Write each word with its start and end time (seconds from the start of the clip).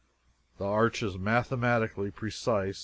The 0.57 0.65
arch 0.65 1.03
is 1.03 1.19
mathematically 1.19 2.09
precise. 2.09 2.79